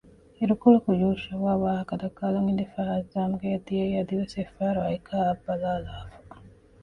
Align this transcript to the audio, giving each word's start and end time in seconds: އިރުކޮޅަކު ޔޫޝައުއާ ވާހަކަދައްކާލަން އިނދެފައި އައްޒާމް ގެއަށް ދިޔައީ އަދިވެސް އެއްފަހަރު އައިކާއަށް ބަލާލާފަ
އިރުކޮޅަކު 0.37 0.91
ޔޫޝައުއާ 1.01 1.53
ވާހަކަދައްކާލަން 1.63 2.47
އިނދެފައި 2.49 2.89
އައްޒާމް 2.91 3.35
ގެއަށް 3.41 3.65
ދިޔައީ 3.67 3.91
އަދިވެސް 3.97 4.35
އެއްފަހަރު 4.37 4.81
އައިކާއަށް 4.85 5.43
ބަލާލާފަ 5.45 6.15